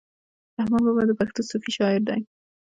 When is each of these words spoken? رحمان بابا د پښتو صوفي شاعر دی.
رحمان 0.57 0.81
بابا 0.85 1.03
د 1.07 1.11
پښتو 1.19 1.41
صوفي 1.49 1.71
شاعر 1.77 2.01
دی. 2.09 2.21